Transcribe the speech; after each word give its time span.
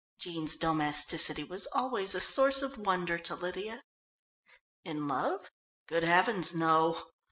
(Jean's 0.19 0.55
domesticity 0.55 1.43
was 1.43 1.67
always 1.73 2.15
a 2.15 2.19
source 2.19 2.63
of 2.63 2.75
wonder 2.79 3.19
to 3.19 3.35
Lydia.) 3.35 3.83
"In 4.83 5.07
love 5.07 5.51
good 5.85 6.03
heavens, 6.03 6.55
no." 6.55 7.11